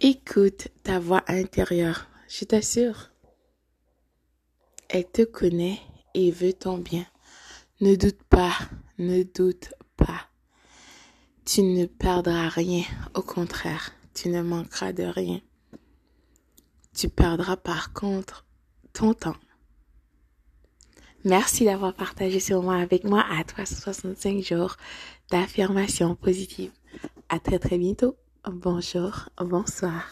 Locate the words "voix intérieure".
0.98-2.08